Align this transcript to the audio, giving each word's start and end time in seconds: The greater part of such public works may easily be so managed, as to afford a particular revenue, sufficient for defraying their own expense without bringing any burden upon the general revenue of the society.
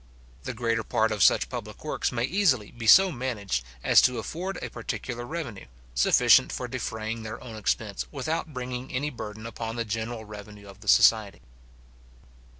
The 0.45 0.55
greater 0.55 0.81
part 0.83 1.11
of 1.11 1.21
such 1.21 1.47
public 1.47 1.83
works 1.85 2.11
may 2.11 2.23
easily 2.23 2.71
be 2.71 2.87
so 2.87 3.11
managed, 3.11 3.63
as 3.83 4.01
to 4.01 4.17
afford 4.17 4.57
a 4.59 4.71
particular 4.71 5.25
revenue, 5.27 5.67
sufficient 5.93 6.51
for 6.51 6.67
defraying 6.67 7.21
their 7.21 7.39
own 7.39 7.55
expense 7.55 8.07
without 8.11 8.51
bringing 8.51 8.91
any 8.91 9.11
burden 9.11 9.45
upon 9.45 9.75
the 9.75 9.85
general 9.85 10.25
revenue 10.25 10.67
of 10.67 10.79
the 10.79 10.87
society. 10.87 11.41